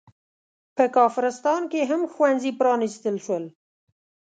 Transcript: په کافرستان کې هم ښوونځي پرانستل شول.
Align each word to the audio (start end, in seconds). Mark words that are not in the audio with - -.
په 0.75 0.83
کافرستان 0.97 1.61
کې 1.71 1.81
هم 1.89 2.01
ښوونځي 2.11 2.51
پرانستل 2.59 3.15
شول. 3.25 3.43